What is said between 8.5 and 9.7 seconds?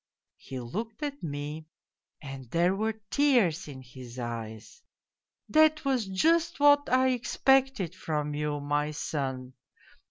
my son.